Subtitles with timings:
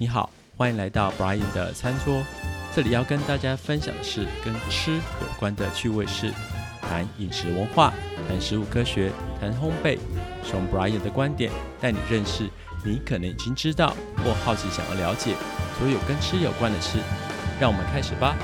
[0.00, 2.24] 你好，欢迎来到 Brian 的餐桌。
[2.74, 6.32] 这里要跟大家分享的是跟吃有关的趣味事，
[6.80, 7.92] 谈饮食文化，
[8.26, 9.98] 谈食物科学，谈烘焙。
[10.42, 12.48] 从 Brian 的观点带你认识
[12.82, 13.94] 你可能已经知道
[14.24, 15.34] 或好奇想要了解
[15.78, 16.98] 所有跟吃有关的事。
[17.60, 18.34] 让我们开始吧。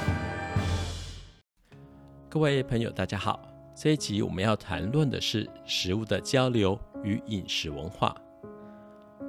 [2.28, 3.40] 各位朋友，大家好。
[3.74, 8.14] 这一集我们要谈论的是食物的交流与饮食文化。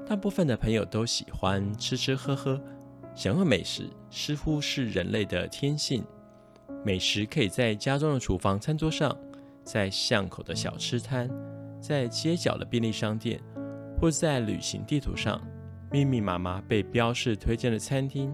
[0.07, 2.61] 大部分的朋友都喜欢吃吃喝喝，
[3.13, 6.03] 享用美食似乎是人类的天性。
[6.83, 9.15] 美食可以在家中的厨房餐桌上，
[9.63, 11.29] 在巷口的小吃摊，
[11.81, 13.41] 在街角的便利商店，
[13.99, 15.41] 或在旅行地图上
[15.91, 18.33] 密密麻麻被标示推荐的餐厅。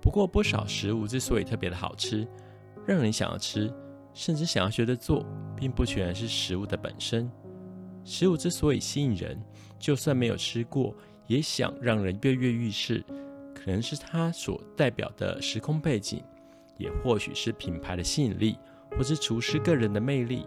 [0.00, 2.26] 不过，不少食物之所以特别的好吃，
[2.86, 3.72] 让人想要吃，
[4.12, 5.24] 甚至想要学着做，
[5.56, 7.30] 并不全然是食物的本身。
[8.04, 9.38] 食物之所以吸引人，
[9.78, 10.94] 就算没有吃过，
[11.26, 13.04] 也想让人跃跃欲试。
[13.54, 16.22] 可能是它所代表的时空背景，
[16.78, 18.56] 也或许是品牌的吸引力，
[18.96, 20.46] 或是厨师个人的魅力。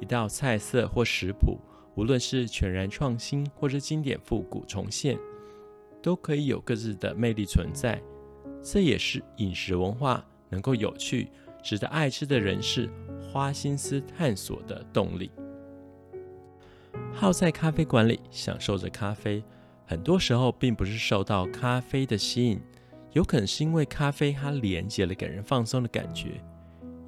[0.00, 1.58] 一道菜色或食谱，
[1.96, 5.18] 无论是全然创新，或是经典复古重现，
[6.00, 8.00] 都可以有各自的魅力存在。
[8.62, 11.30] 这也是饮食文化能够有趣、
[11.62, 12.88] 值得爱吃的人士
[13.20, 15.30] 花心思探索的动力。
[17.14, 19.42] 泡在咖啡馆里享受着咖啡，
[19.86, 22.60] 很多时候并不是受到咖啡的吸引，
[23.12, 26.40] 有可能是因为咖啡它连接了给人放松的感觉，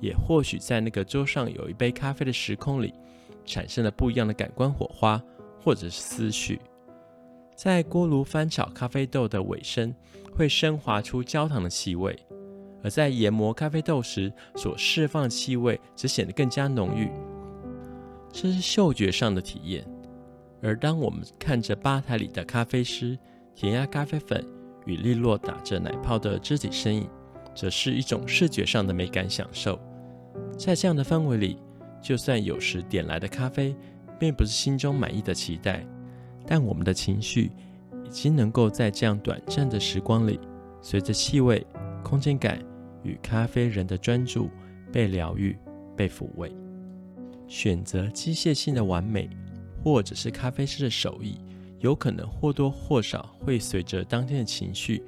[0.01, 2.93] 也或许在那个桌上有一杯咖啡的时空里，
[3.45, 5.23] 产生了不一样的感官火花，
[5.63, 6.61] 或者是思绪。
[7.55, 9.95] 在锅炉翻炒咖啡豆的尾声，
[10.35, 12.19] 会升华出焦糖的气味，
[12.83, 17.09] 而在研磨咖啡豆时所释放的气味，则显得更加浓郁。
[18.33, 19.85] 这是嗅觉上的体验。
[20.63, 23.19] 而当我们看着吧台里的咖啡师
[23.55, 24.45] 填压咖啡粉
[24.85, 27.09] 与利落打着奶泡的肢体身影，
[27.55, 29.81] 则是一种视觉上的美感享受。
[30.59, 31.57] 在这样的氛围里，
[32.03, 33.75] 就算有时点来的咖啡
[34.19, 35.85] 并不是心中满意的期待，
[36.47, 37.51] 但我们的情绪
[38.05, 40.39] 已经能够在这样短暂的时光里，
[40.83, 41.67] 随着气味、
[42.05, 42.63] 空间感
[43.03, 44.51] 与咖啡人的专注
[44.93, 45.57] 被疗愈、
[45.97, 46.55] 被抚慰。
[47.51, 49.29] 选择机械性的完美。
[49.83, 51.39] 或者是咖啡师的手艺，
[51.79, 55.03] 有可能或多或少会随着当天的情绪，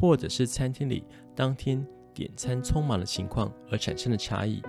[0.00, 1.04] 或者是餐厅里
[1.36, 4.62] 当天点餐匆忙的情况而产生的差异。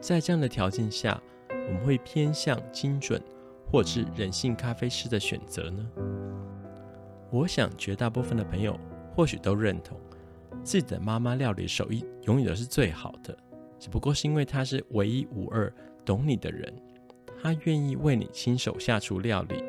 [0.00, 3.22] 在这样的条件下，我们会偏向精准
[3.70, 5.88] 或是人性咖啡师的选择呢？
[7.30, 8.76] 我想绝大部分的朋友
[9.14, 9.96] 或许都认同，
[10.64, 13.38] 自己的妈妈料理手艺永远都是最好的，
[13.78, 15.72] 只不过是因为她是唯一无二
[16.04, 16.72] 懂你的人。
[17.42, 19.64] 他愿意为你亲手下厨料理，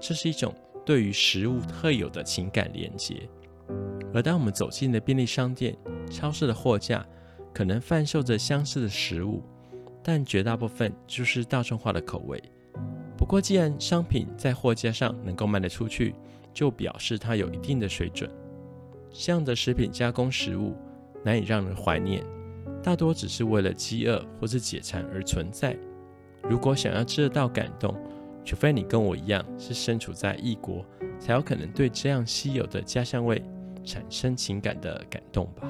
[0.00, 0.52] 这是一种
[0.84, 3.28] 对于食物特有的情感连接。
[4.12, 5.76] 而当我们走进了便利商店、
[6.10, 7.06] 超市的货架，
[7.52, 9.42] 可能贩售着相似的食物，
[10.02, 12.42] 但绝大部分就是大众化的口味。
[13.16, 16.14] 不过，既然商品在货架上能够卖得出去，
[16.52, 18.30] 就表示它有一定的水准。
[19.12, 20.76] 这样的食品加工食物
[21.24, 22.24] 难以让人怀念，
[22.84, 25.74] 大多只是为了饥饿或是解馋而存在。
[26.42, 27.96] 如果想要吃得到感动，
[28.44, 30.84] 除非你跟我一样是身处在异国，
[31.18, 33.42] 才有可能对这样稀有的家乡味
[33.82, 35.66] 产生情感的感动吧。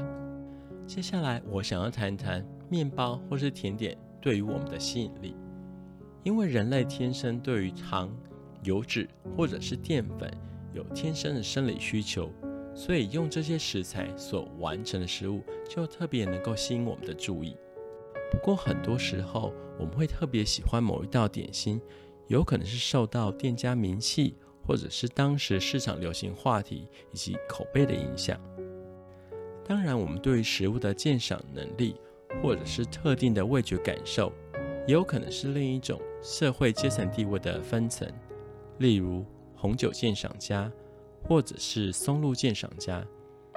[0.89, 5.37] 接下来，我想要谈谈面包或是甜点对于我们的吸引力。
[6.25, 8.11] 因为人类天生对于糖、
[8.65, 10.29] 油脂或者是淀粉
[10.73, 12.29] 有天生的生理需求，
[12.75, 17.57] 所以用这些食材所完成的食物就特别能够吸引我们的注意。
[18.31, 21.81] 不过很多时候，我们会特别喜欢某一道点心，
[22.27, 24.35] 有可能是受到店家名气，
[24.67, 28.41] 或者是当时市场流行话题以及口碑的影响。
[29.65, 31.95] 当然，我们对于食物的鉴赏能力，
[32.43, 34.33] 或者是特定的味觉感受，
[34.87, 38.07] 也有可能是另一种社会阶层地位的分层。
[38.79, 39.25] 例如，
[39.55, 40.71] 红酒鉴赏家，
[41.27, 43.05] 或者是松露鉴赏家，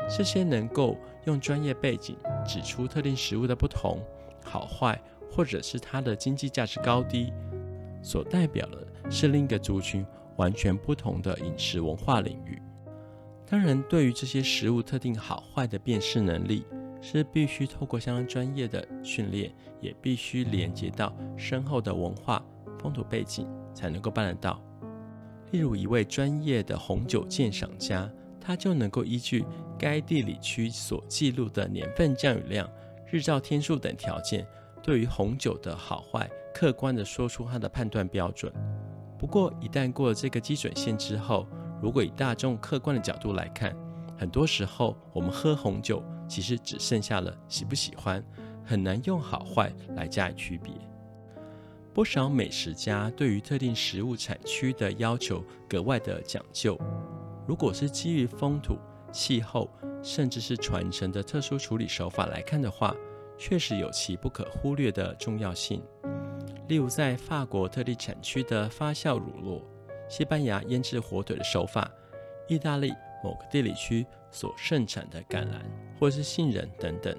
[0.10, 4.00] 这些能够用专业背景指出特定食物的不同。
[4.44, 7.34] 好坏，或者是它的经济价值高低，
[8.02, 10.06] 所代表的是另一个族群
[10.38, 12.62] 完全不同的饮食文化领域。
[13.46, 16.66] 当然，对于这些食物特定好坏的辨识能力，
[17.02, 22.44] 是必须透过相当专业的训练，也必须连接到深厚的文化
[22.80, 24.62] 风土背景，才能够办得到。
[25.52, 28.10] 例如，一位专业的红酒鉴赏家，
[28.40, 29.46] 他就能够依据
[29.78, 32.70] 该地理区所记录的年份降雨量。
[33.10, 34.46] 日照天数等条件，
[34.84, 38.52] 对于红酒的好坏，客观地说出它的判断标准。
[39.18, 41.48] 不过，一旦过了这个基准线之后，
[41.82, 43.74] 如果以大众客观的角度来看，
[44.18, 48.22] 很多时候，我们喝红酒其实只剩下了喜不喜欢，
[48.66, 50.74] 很难用好坏来加以区别。
[51.98, 56.80] 不少美食家对于特定食物产区的要求格外的讲究。
[57.48, 58.78] 如果是基于风土、
[59.12, 59.68] 气候，
[60.04, 62.96] 甚至是传承的特殊处理手法来看的话，
[63.36, 65.82] 确实有其不可忽略的重要性。
[66.68, 69.64] 例如，在法国特定产区的发酵乳酪、
[70.08, 71.92] 西班牙腌制火腿的手法、
[72.48, 75.62] 意大利某个地理区所盛产的橄榄
[76.00, 77.18] 或是杏仁等等。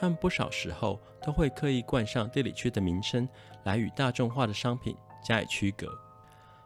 [0.00, 3.28] 他们不少时候都会刻意冠上地理区的名称，
[3.64, 5.86] 来与大众化的商品加以区隔。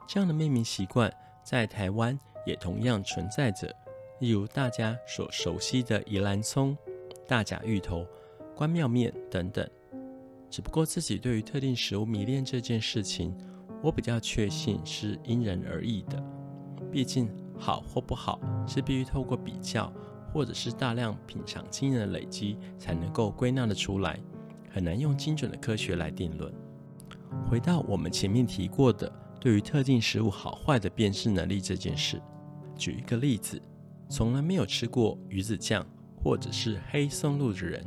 [0.07, 2.17] 这样的命名习惯在台湾
[2.47, 3.75] 也同样存在着，
[4.21, 6.79] 例如大家所熟悉的宜兰葱、
[7.27, 8.07] 大甲芋头、
[8.55, 9.69] 关庙面等等。
[10.49, 13.37] 只不过自己对于特定食物迷恋这件事情，
[13.83, 16.23] 我比较确信是因人而异的。
[16.93, 17.29] 毕竟
[17.59, 18.39] 好或不好
[18.69, 19.93] 是必须透过比较。
[20.35, 24.19] 或者是大量品尝经验的累积，才能够归纳得出来，
[24.69, 26.53] 很难用精准的科学来定论。
[27.49, 29.11] 回到我们前面提过的，
[29.41, 32.21] 对于特定食物好坏的辨识能力这件事，
[32.77, 33.63] 举一个例子，
[34.09, 35.87] 从来没有吃过鱼子酱
[36.21, 37.85] 或者是黑松露的人，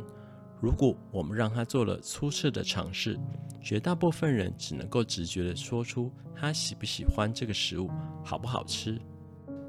[0.62, 3.20] 如果我们让他做了初次的尝试，
[3.62, 7.90] 绝大部分人只能够直觉地说出他喜不喜欢这个食物，
[8.24, 8.98] 好不好吃。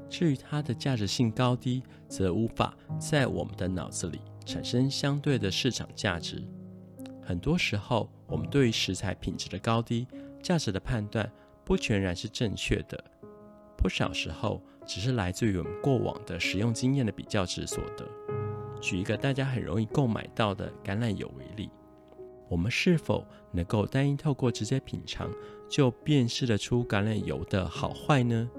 [0.09, 6.43] 至于它的价值性高低，则无法在我们的脑子里产生相对的市场价值。
[7.21, 10.07] 很多时候，我们对于食材品质的高低、
[10.41, 11.31] 价值的判断，
[11.63, 13.03] 不全然是正确的。
[13.77, 18.05] 不少时候，只是来自于我们过往的食用经验的比较值所得。
[18.81, 21.69] 举一个大家很容易购买到的橄榄油为例，
[22.49, 25.31] 我们是否能够单一透过直接品尝，
[25.69, 28.49] 就辨识得出橄榄油的好坏呢？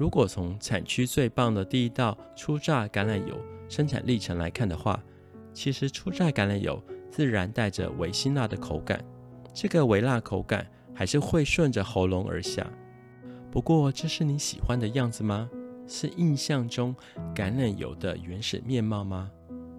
[0.00, 3.38] 如果从产区最棒的第一道初榨橄榄油
[3.68, 4.98] 生产历程来看的话，
[5.52, 9.04] 其实初榨橄榄油自然带着微辛辣的口感，
[9.52, 12.66] 这个微辣口感还是会顺着喉咙而下。
[13.50, 15.50] 不过，这是你喜欢的样子吗？
[15.86, 16.96] 是印象中
[17.34, 19.30] 橄榄油的原始面貌吗？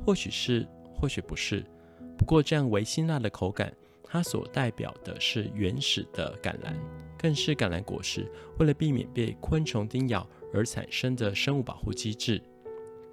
[0.05, 1.65] 或许是，或许不是。
[2.15, 3.73] 不过，这样微辛辣的口感，
[4.03, 6.75] 它所代表的是原始的橄榄。
[7.21, 8.27] 更是橄榄果实
[8.57, 12.41] 为了避免被昆虫叮咬而产生的生物保护机制。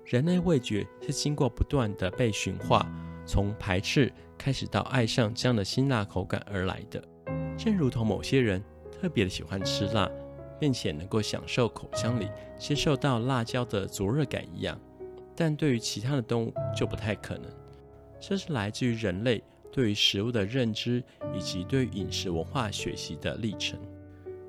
[0.07, 2.91] 人类味觉是经过不断的被驯化，
[3.27, 7.05] 从排斥开始到爱上这样的辛辣口感而来的。
[7.59, 10.11] 正如同某些人特别的喜欢吃辣，
[10.59, 14.81] 并且能够享受口腔里接受到辣椒的灼热感一样，
[15.37, 17.45] 但对于其他的动物就不太可能。
[18.19, 21.05] 这是来自于人类对于食物的认知
[21.37, 23.79] 以及对饮食文化学习的历程。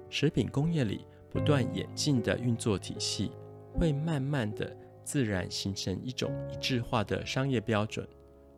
[0.10, 3.32] 食品工业里不断演进的运作体系，
[3.74, 8.08] 会慢慢的自然形成一种一致化的商业标准。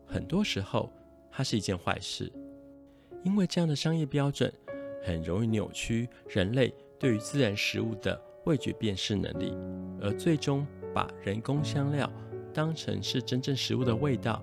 [0.06, 0.90] 很多时候，
[1.30, 2.32] 它是一件坏事，
[3.22, 4.52] 因为这样的商业标准
[5.02, 9.52] 很容易扭曲人类对于自然食物的味觉辨识能力，
[10.00, 12.10] 而最终把人工香料
[12.52, 14.42] 当成是真正食物的味道。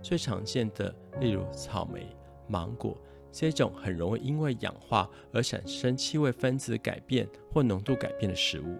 [0.00, 2.06] 最常见的，例如草莓、
[2.46, 2.96] 芒果。
[3.30, 8.76] 这种很容易因为氧化而产生气味分子改变或浓度改变的食物，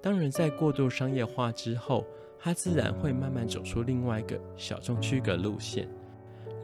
[0.00, 2.06] 当人在过度商业化之后，
[2.38, 5.88] 它自然会慢慢走出另外一个小众区隔路线。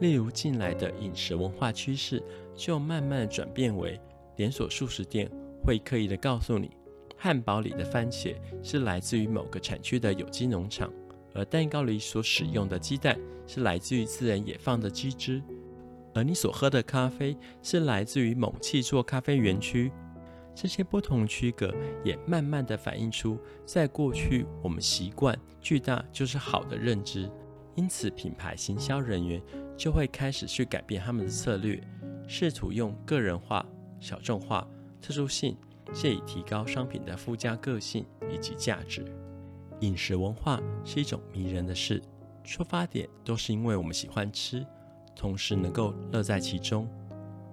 [0.01, 2.21] 例如，近来的饮食文化趋势
[2.53, 3.99] 就慢慢转变为
[4.35, 5.29] 连锁速食店
[5.63, 6.71] 会刻意的告诉你，
[7.17, 10.91] 汉堡里的番茄是来自于某个产区的有机农场，
[11.33, 13.17] 而蛋糕里所使用的鸡蛋
[13.47, 15.41] 是来自于自然野放的鸡只。
[16.15, 19.91] 而你所喝的咖啡是来自于某契作咖啡园区，
[20.55, 27.29] 这些不同区隔也慢慢的反映出，在过去我们习惯巨大就是好的认知，
[27.75, 29.41] 因此品牌行销人员
[29.75, 31.83] 就会开始去改变他们的策略，
[32.29, 33.65] 试图用个人化、
[33.99, 34.65] 小众化、
[35.01, 35.57] 特殊性，
[35.91, 39.05] 借以提高商品的附加个性以及价值。
[39.81, 42.01] 饮食文化是一种迷人的事，
[42.45, 44.65] 出发点都是因为我们喜欢吃。
[45.15, 46.87] 同时能够乐在其中，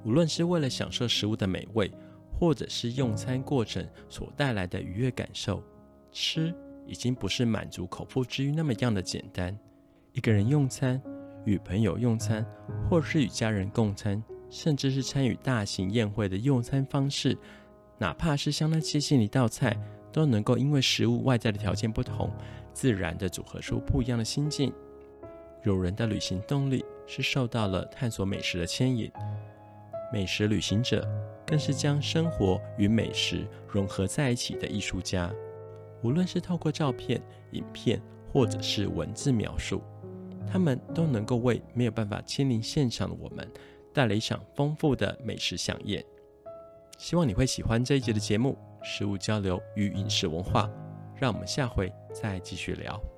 [0.04, 1.90] 无论是为了享受食物的美味，
[2.38, 5.62] 或者是用餐过程所带来的愉悦感受，
[6.10, 6.52] 吃
[6.86, 9.56] 已经不是满足口腹之欲那么样的简单。
[10.12, 11.00] 一个人用餐，
[11.44, 12.44] 与朋友用餐，
[12.90, 17.38] 或是与家人共餐，甚至是参与大型宴会的用餐方式，
[17.98, 19.74] 哪怕是相当接近一道菜，
[20.12, 22.30] 都能够因为食物外在的条件不同，
[22.74, 24.72] 自然地组合出不一样的心境。
[25.64, 29.10] 有人的旅行动力是受到了探索美食的牵引，
[30.12, 31.06] 美食旅行者
[31.46, 35.30] 更是将生活与美食融合在一起的艺术家。
[36.02, 39.82] 无论是透过照片、影片，或者是文字描述，
[40.50, 43.48] 他们都能够为没有办法亲临现场的我们，
[43.92, 46.04] 带来一场丰富的美食饗宴。
[46.98, 50.64] 希望你会喜欢这一集的节目《食物交流与饮食文化》，
[51.20, 53.11] 让我们下回再继续聊。